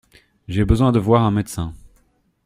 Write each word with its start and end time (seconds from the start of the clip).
J’ai 0.47 0.65
besoin 0.65 0.91
de 0.91 0.97
voir 0.97 1.21
un 1.21 1.29
médecin. 1.29 1.75